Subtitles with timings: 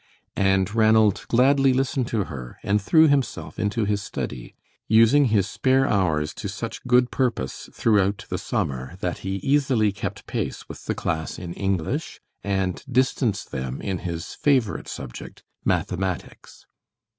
[0.41, 4.55] And Ranald gladly listened to her, and threw himself into his study,
[4.87, 10.25] using his spare hours to such good purpose throughout the summer that he easily kept
[10.25, 16.65] pace with the class in English, and distanced them in his favorite subject, mathematics.